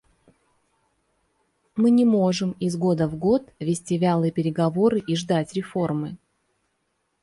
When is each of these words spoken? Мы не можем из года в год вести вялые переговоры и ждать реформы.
Мы 1.75 1.91
не 1.91 2.05
можем 2.05 2.53
из 2.53 2.75
года 2.75 3.07
в 3.07 3.15
год 3.19 3.53
вести 3.59 3.99
вялые 3.99 4.31
переговоры 4.31 4.97
и 4.99 5.15
ждать 5.15 5.53
реформы. 5.53 6.17